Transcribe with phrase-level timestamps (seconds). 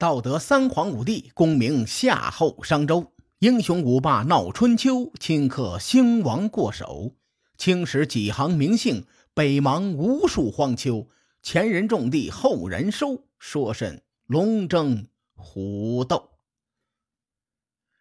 [0.00, 7.16] 道德三皇五帝，功名夏后商周，英雄五霸闹春秋，顷刻兴亡过手。
[7.58, 11.06] 青史几行名姓，北邙无数荒丘。
[11.42, 16.30] 前人种地，后人收，说甚龙争虎斗？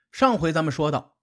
[0.09, 1.18] 上回咱们说到，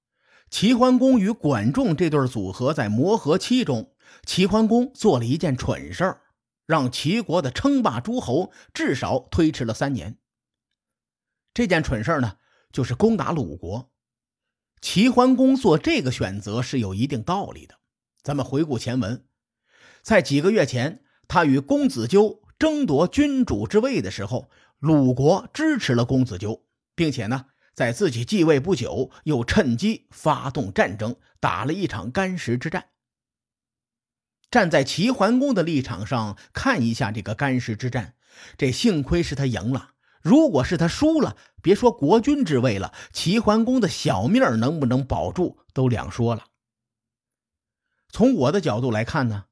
[0.51, 3.95] 齐桓公与管仲这对组合在磨合期中，
[4.27, 6.21] 齐桓公做了一件蠢事儿，
[6.67, 10.19] 让齐国的称霸诸侯至少推迟了三年。
[11.57, 12.37] 这件蠢事呢，
[12.71, 13.91] 就是攻打鲁国。
[14.83, 17.77] 齐桓公做这个选择是有一定道理的。
[18.23, 19.25] 咱们回顾前文，
[20.03, 32.89] 在几个月前，他与公子纠争夺君主之位的时候，鲁国支持了公子纠，并且呢，在自己继位不久，又趁机发动战争，打了一场干石之战。
[34.51, 38.15] 站在齐桓公的立场上看一下这个干石之战，
[38.59, 39.93] 这幸亏是他赢了。
[40.27, 46.47] 如果是他输了，别说国君之位了，齐桓公的小命能不能保住都两说了。
[48.09, 49.45] 从我的角度来看呢，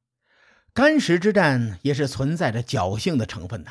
[0.73, 3.71] 干石之战也是存在着侥幸的成分的，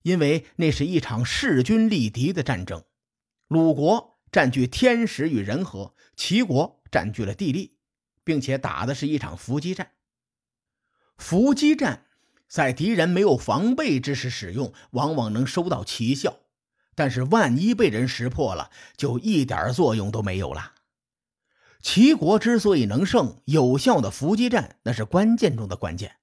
[0.00, 2.82] 因为那是一场势均力敌的战争，
[3.46, 7.76] 鲁国占据天时与人和，齐国占据了地利，
[8.24, 9.90] 并且打的是一场伏击战。
[11.18, 12.05] 伏击战。
[12.48, 16.40] 在敌人没有防备之时使用，往往能收到奇效；
[16.94, 20.72] 但是万一被人识破了，就一点作用都没有了。
[21.82, 26.16] 齐国之所以能胜，有效的伏击战那是关键中的关键。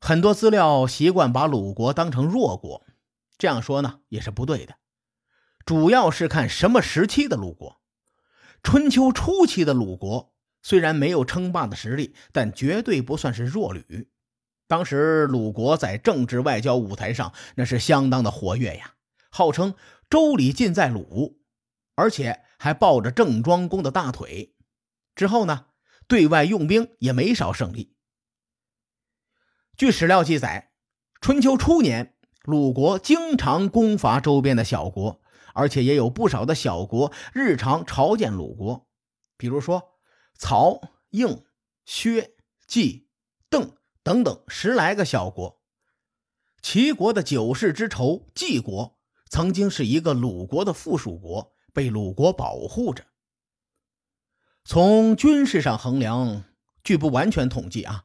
[0.00, 2.86] 很多资料习惯把鲁国当成弱国，
[3.38, 4.76] 这样说呢也是不对的。
[5.64, 7.80] 主要是看什么时期的鲁国。
[8.62, 14.10] 春秋初期的鲁国虽然没有称霸的实力，但绝对不算是弱旅。
[14.72, 18.94] 当时鲁国在政治外交舞台上那是相当的活跃呀，
[19.28, 19.74] 号称
[20.08, 21.42] 周礼尽在鲁，
[21.94, 24.54] 而且还抱着郑庄公的大腿。
[25.14, 25.66] 之后呢，
[26.08, 27.94] 对外用兵也没少胜利。
[29.76, 30.72] 据史料记载，
[31.20, 35.20] 春秋初年，鲁国经常攻伐周边的小国，
[35.52, 38.88] 而且也有不少的小国日常朝见鲁国，
[39.36, 39.98] 比如说
[40.38, 41.44] 曹、应、
[41.84, 42.30] 薛、
[42.66, 43.10] 季、
[43.50, 43.76] 邓。
[44.02, 45.60] 等等十来个小国，
[46.60, 48.98] 齐国的九世之仇晋国
[49.28, 53.04] 曾经是一个鲁国的附属国，被鲁国保护着。
[54.64, 56.44] 从军事上衡量，
[56.82, 58.04] 据不完全统计啊，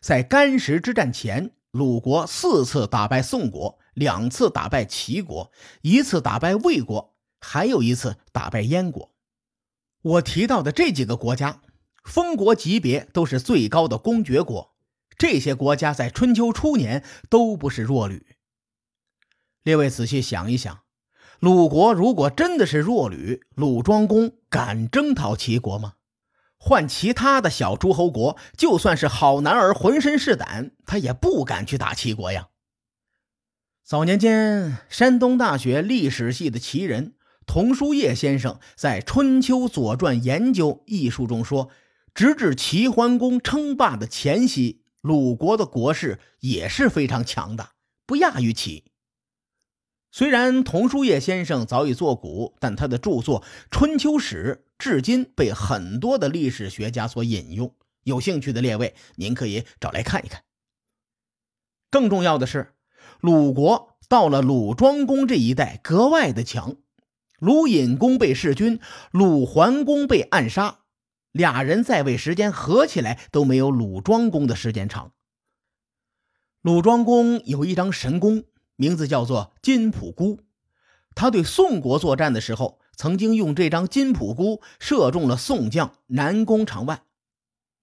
[0.00, 5.50] 在干石之战前，鲁国四次打败宋国，两次打败齐国，
[5.82, 9.14] 一次打败魏国，还有一次打败燕国。
[10.02, 11.60] 我提到的这几个国家，
[12.04, 14.75] 封国级别都是最高的公爵国。
[15.18, 18.26] 这些国家在春秋初年都不是弱旅。
[19.62, 20.80] 列位仔细想一想，
[21.40, 25.94] 鲁国如果真的是弱旅，鲁庄公敢征讨齐国吗？
[26.58, 32.48] 换其他的小诸侯国，就算是好男儿浑身是胆，他也不敢去打齐国呀。
[33.84, 37.14] 早年间，山东大学历史系的奇人
[37.46, 41.70] 童书业先生在《春秋左传研究》一书中说，
[42.14, 44.82] 直至齐桓公称霸的前夕。
[45.06, 47.68] 鲁国的国势也是非常强的，
[48.06, 48.90] 不亚于齐。
[50.10, 53.40] 虽然童书业先生早已作古，但他的著作
[53.70, 57.72] 《春秋史》至今被很多的历史学家所引用。
[58.02, 60.42] 有兴趣的列位，您可以找来看一看。
[61.88, 62.74] 更重要的是，
[63.20, 66.74] 鲁国到了鲁庄公这一代格外的强。
[67.38, 68.80] 鲁隐公被弑君，
[69.12, 70.80] 鲁桓公被暗杀。
[71.36, 75.12] 俩人在位时间合起来都没有鲁庄公的时间长。
[76.62, 78.44] 鲁庄公有一张神弓，
[78.76, 80.40] 名字叫做金仆孤。
[81.14, 87.02] 他对宋国作战的时候，曾经用这张金仆孤射中了宋将南宫长万。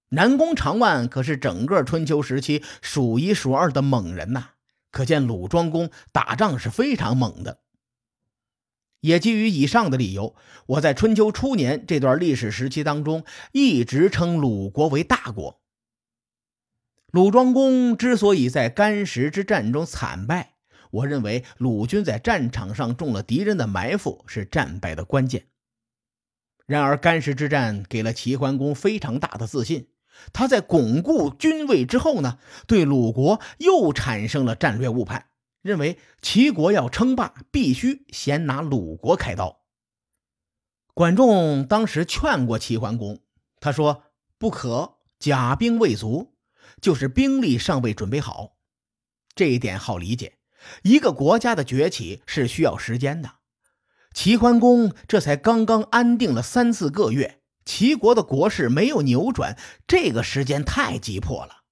[0.10, 4.50] 南宫长万可是整个春秋时期数一数二的猛人呐，
[4.92, 7.60] 可见鲁庄公打仗是非常猛的。
[9.04, 10.34] 也基于以上的理由，
[10.66, 15.60] 我在春秋初年这段历史时期当中，一直称鲁国为大国。
[17.12, 20.54] 鲁庄公之所以在干石之战中惨败，
[20.90, 25.48] 我认为鲁军在战场上中了敌人的埋伏，是战败的关键。
[26.66, 29.90] 然而，干石之战给了齐桓公非常大的自信，
[30.32, 35.26] 他在巩固军位之后呢，对鲁国又产生了战略误判。
[35.64, 39.62] 认为齐国要称霸，必须先拿鲁国开刀。
[40.94, 43.22] 管仲当时劝过齐桓公，
[43.60, 44.04] 他说
[44.38, 46.36] ：“不可，甲兵未足，
[46.80, 48.58] 就是兵力尚未准备好。”
[49.34, 50.38] 这一点好理解。
[50.84, 53.32] 一个国家的崛起是需要时间的。
[54.14, 59.58] 齐桓公这才刚刚安定了三四个月，齐国的国势没有扭转，
[59.88, 61.63] 这个时间太急迫了。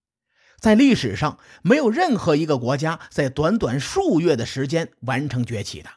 [0.62, 5.90] 在历史上，没有任何一个国家在短短数月的时间完成崛起的。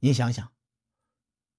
[0.00, 0.50] 您想想。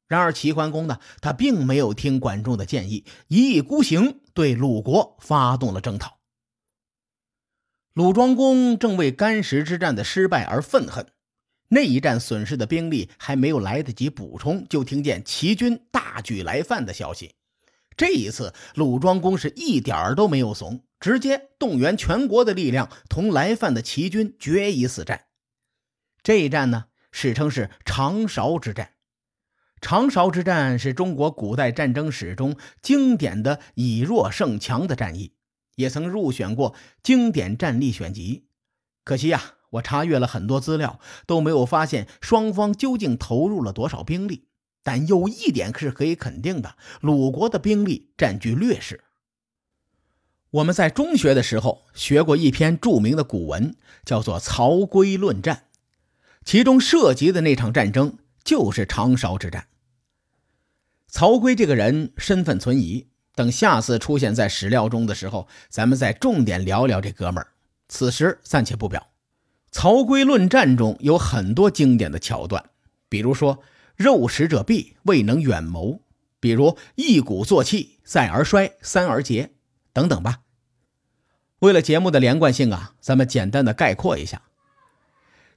[0.10, 6.20] 然而齐桓公呢，他并没有听管仲的建议，一意孤行，对鲁国发动了征讨。
[7.94, 11.08] 鲁庄公正为干石之战的失败而愤恨。
[11.70, 17.34] 那一战损失的兵力还没有来得及补充，就听见齐军大举来犯的消息。
[17.96, 25.26] 这一次，鲁庄公是一点儿都没有怂，直接动员全国的力量，同来犯的齐军决一死战。
[26.24, 28.94] 这一战呢，史称是长勺之战。
[29.82, 35.34] 长勺之战是中国古代战争史中经典的以弱胜强的战役，
[35.76, 36.74] 也曾入选过
[37.04, 38.48] 经典战例选集。
[39.04, 39.56] 可惜呀。
[39.72, 44.48] 我查阅了很多资料，都没有发现双方究竟投入了多少兵力。
[44.84, 49.04] 但有一点是可以肯定的：鲁国的兵力占据劣势。
[50.54, 55.56] 我们在中学的时候学过一篇著名的古文，叫做《曹刿论战》，
[56.46, 59.66] 其中涉及的那场战争就是长勺之战。
[61.08, 67.48] 曹刿这个人身份存疑，等下次出现在史料中的时候，咱们再重点聊聊这哥们儿。
[67.88, 69.08] 此时暂且不表。
[69.72, 72.64] 曹刿论战中有很多经典的桥段，
[73.10, 73.64] 比如说
[73.98, 76.02] “肉食者鄙，未能远谋”，
[76.40, 79.50] 比如“一鼓作气，再而衰，三而竭”
[79.94, 80.40] 等等吧。
[81.60, 84.42] 为了节目的连贯性啊，咱们简单的概括一下：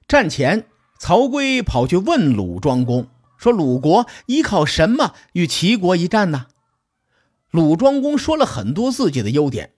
[0.06, 0.66] 战前，
[0.98, 6.46] 曹刿跑去问鲁庄公，说：“鲁国依靠什么与齐国一战呢？”
[7.50, 9.72] 鲁庄公说了很多自己的优点。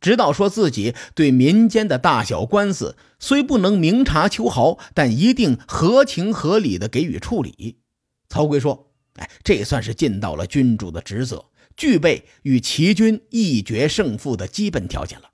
[0.00, 7.80] 直到说自己对民间的大小官司虽不能明察秋毫，但一定合情合理的给予处理。
[8.28, 11.44] 曹刿说：“哎，这算是尽到了君主的职责，
[11.78, 15.30] 具备与齐军一决胜负的基本条件了。”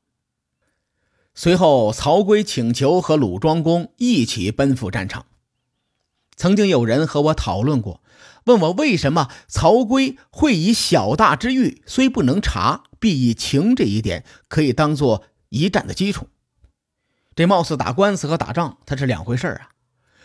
[1.34, 5.26] 随后，曹刿请求和鲁庄公一起奔赴战场。
[6.36, 8.00] 曾经有人和我讨论过，
[8.44, 12.84] 问我为什么曹刿会以小大之欲虽不能察。
[13.00, 16.28] 必以情这一点可以当做一战的基础。
[17.34, 19.68] 这貌似打官司和打仗，它是两回事啊。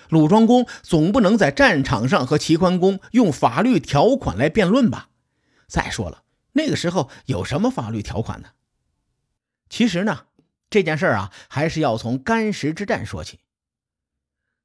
[0.07, 5.08] 鲁庄公总不能在战场上和齐桓公用法律条款来辩论吧？
[5.69, 6.23] 再说了，
[6.53, 8.49] 那个时候有什么法律条款呢？
[9.69, 10.25] 其实呢，
[10.69, 13.39] 这件事啊，还是要从干石之战说起。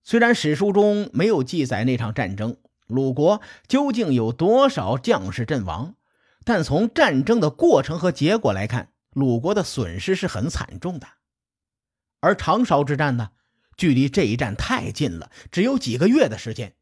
[0.03, 2.57] 虽然史书中没有记载那场战争，
[2.87, 5.95] 鲁国究竟有多少将士阵亡？
[6.45, 11.07] 但从战争的过程和结果来看，鲁国的损失是很惨重的。
[12.21, 13.31] 而长勺之战呢，
[13.77, 16.75] 距离这一战太近了，只有几个月的时间，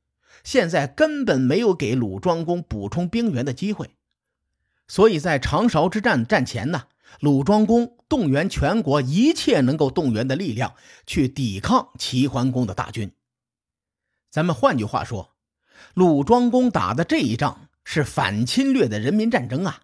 [0.42, 3.96] 现在根本没有给鲁庄公补充兵员的机会。
[4.92, 6.82] 所以在长勺之战战前呢，
[7.20, 10.74] 鲁庄公动员全国一切能够动员的力量
[11.06, 13.10] 去抵抗齐桓公的大军。
[14.30, 15.34] 咱们换句话说，
[15.94, 17.68] 鲁庄公打的这一仗。
[17.84, 19.82] 是反侵略的人民战争啊！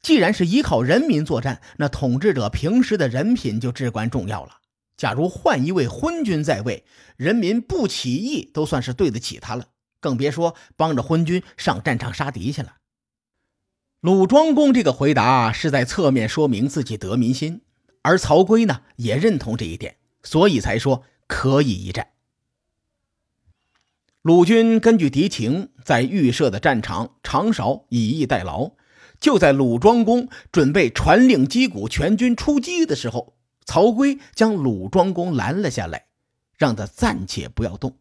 [0.00, 4.60] 既然是依靠人民作战，那统治者平时的人品就至关重要了。
[4.96, 6.86] 假如换一位昏君在位，
[7.18, 9.66] 人民不起义都算是对得起他了，
[10.00, 12.76] 更别说帮着昏君上战场杀敌去了。
[14.02, 17.60] 鲁庄公这个回答是在侧面说明自己得民心，
[18.02, 22.08] 而曹刿呢也认同这一点，所以才说可以一战。
[24.22, 28.72] 鲁军根据敌情，在预设的战场长勺以逸待劳。
[29.20, 36.06] 就在鲁庄公准备传令击鼓，全军出击的时候，曹刿将鲁庄公拦了下来，
[36.58, 37.96] 让他暂且不要动。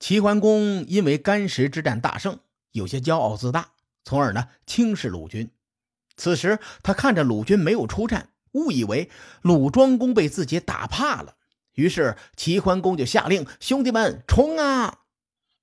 [0.00, 2.40] 齐桓公因为干石之战大胜，
[2.72, 3.73] 有些骄傲自大，
[4.04, 5.50] 从而呢轻视鲁军。
[6.16, 9.10] 此时他看着鲁军没有出战，误以为
[9.42, 11.36] 鲁庄公被自己打怕了。
[11.74, 15.00] 于是齐桓公就下令：“兄弟们，冲啊！”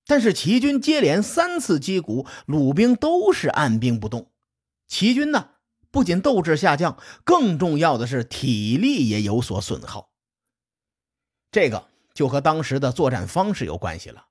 [0.05, 4.29] 但是齐军接连三次击鼓，鲁兵都是按兵不动。
[4.87, 5.51] 齐军呢，
[5.89, 10.09] 不仅斗志下降，更重要的是体力也有所损耗。
[11.49, 14.25] 这个就和当时的作战方式有关系了。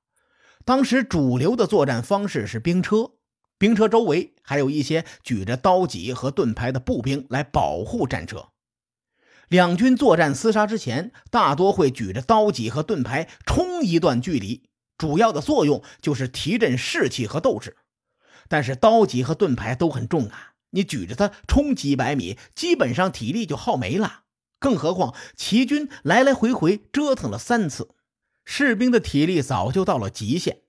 [0.67, 3.13] 当时主流的作战方式是兵车，
[3.61, 8.49] 兵车周围还有一些举着刀戟和盾牌的步兵来保护战车。
[9.49, 17.77] 两军作战厮杀之前，大多会举着刀戟和盾牌冲一段距离，主要的作用就是提振士气和斗志。
[18.49, 24.23] 但是刀戟和盾牌都很重啊，你举着它冲几百米，基本上体力就耗没了。
[24.59, 27.91] 更何况齐军来来回回折腾了三次，
[28.47, 30.63] 士兵的体力早就到了极限。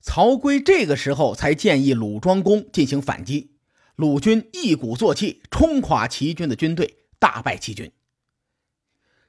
[0.00, 3.52] 曹刿这个时候才建议鲁庄公进行反击，
[3.96, 7.90] 鲁军一鼓作气冲垮齐军的军队，大败齐军。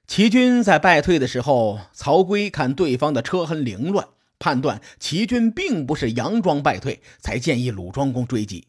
[0.08, 4.08] 齐军在败退的时候，曹刿看对方的车痕凌乱，
[4.40, 8.68] 判断齐军并不是佯装败退，才建议鲁庄公追击。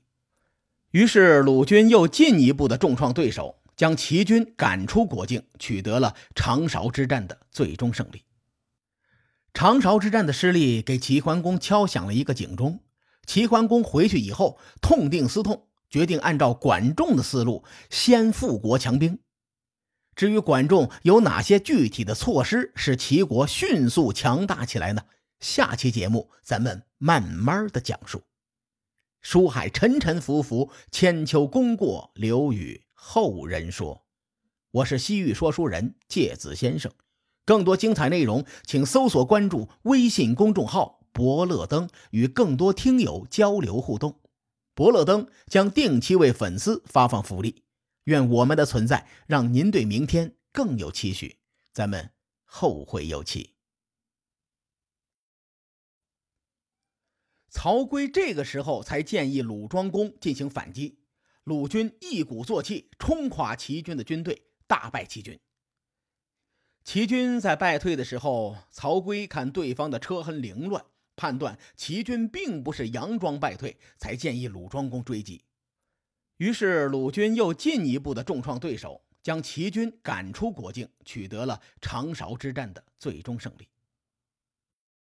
[0.90, 8.22] 于是鲁军又进一步的重创对手，将齐军赶出国境，取得了长勺之战的最终胜利。
[9.52, 12.80] 长勺之战的失利给齐桓公敲响了一个警钟。
[13.26, 19.18] 齐桓公回去以后，痛定思痛，决定按照管仲的思路，先富国强兵。
[20.16, 25.02] 至于管仲有哪些具体的措施，使齐国迅速强大起来呢？
[25.38, 28.22] 下期节目咱们慢慢的讲述。
[29.22, 34.04] 书海沉沉浮浮，千秋功过留与后人说。
[34.70, 36.92] 我是西域说书人介子先生。
[37.50, 44.20] 更多精彩内容，请搜索关注微信公众号“伯乐灯”，与更多听友交流互动。
[44.72, 47.64] 伯乐灯将定期为粉丝发放福利。
[48.04, 51.38] 愿我们的存在让您对明天更有期许。
[51.72, 52.12] 咱们
[52.44, 53.56] 后会有期。
[57.48, 61.00] 曹刿这个时候才建议鲁庄公进行反击，
[61.42, 65.36] 鲁军一鼓作气冲垮齐军的军队，大败齐军。
[66.82, 70.84] 齐军在败退的时候，曹刿看对方的车痕凌乱，
[71.14, 75.44] 判断齐军并不是佯装败退，才建议鲁庄公追击。
[76.38, 83.68] 于是鲁军又进一步的重创对手，将齐军赶出国境，取得了长勺之战的最终胜利。